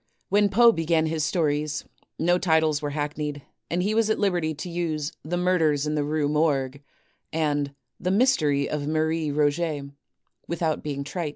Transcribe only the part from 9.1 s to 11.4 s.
Roget" without being trite.